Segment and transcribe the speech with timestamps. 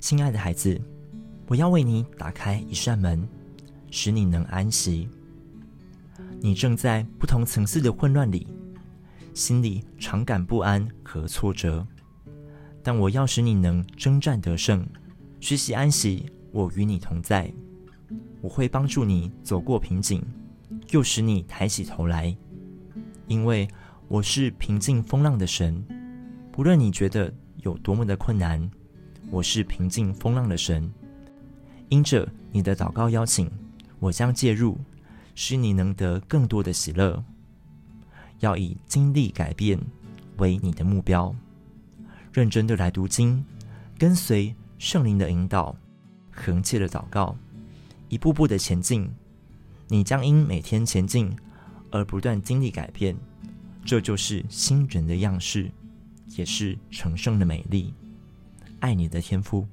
[0.00, 0.80] 亲爱的孩子，
[1.46, 3.28] 我要为你打开一扇门，
[3.90, 5.06] 使你能安息。
[6.40, 8.46] 你正在不同层次的混乱里，
[9.34, 11.86] 心里常感不安和挫折，
[12.82, 14.86] 但我要使你能征战得胜，
[15.38, 16.24] 学习安息。
[16.50, 17.52] 我与你同在，
[18.40, 20.20] 我会帮助你走过瓶颈，
[20.90, 22.34] 又使你抬起头来，
[23.28, 23.68] 因为
[24.08, 25.84] 我是平静风浪的神。
[26.50, 28.68] 不论你觉得有多么的困难，
[29.30, 30.92] 我是平静风浪的神。
[31.88, 33.48] 因着你的祷告邀请，
[34.00, 34.76] 我将介入，
[35.36, 37.24] 使你能得更多的喜乐。
[38.40, 39.78] 要以经历改变
[40.38, 41.34] 为你的目标，
[42.32, 43.44] 认真的来读经，
[43.96, 45.76] 跟随圣灵的引导。
[46.32, 47.36] 恒切的祷告，
[48.08, 49.08] 一步步的前进，
[49.88, 51.36] 你将因每天前进
[51.90, 53.14] 而不断经历改变，
[53.84, 55.70] 这就是新人的样式，
[56.28, 57.92] 也是成圣的美丽。
[58.80, 59.66] 爱你的天赋。